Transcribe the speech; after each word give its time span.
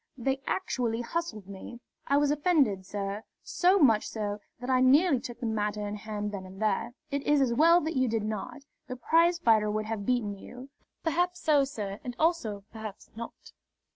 They 0.17 0.41
actually 0.47 1.01
hustled 1.01 1.45
me. 1.45 1.79
I 2.07 2.17
was 2.17 2.31
offended, 2.31 2.87
sir 2.87 3.21
so 3.43 3.77
much 3.77 4.07
so 4.09 4.39
that 4.59 4.67
I 4.67 4.81
nearly 4.81 5.19
took 5.19 5.39
the 5.39 5.45
matter 5.45 5.87
in 5.87 5.95
hand 5.95 6.31
then 6.31 6.43
and 6.43 6.59
there." 6.59 6.95
"It 7.11 7.21
is 7.21 7.39
as 7.39 7.53
well 7.53 7.81
that 7.81 7.95
you 7.95 8.07
did 8.07 8.23
not. 8.23 8.63
The 8.87 8.95
prizefighter 8.95 9.69
would 9.69 9.85
have 9.85 10.03
beaten 10.07 10.39
you." 10.39 10.71
"Perhaps 11.03 11.41
so, 11.43 11.65
sir 11.65 11.99
and 12.03 12.15
also, 12.17 12.63
perhaps 12.71 13.11
not." 13.15 13.51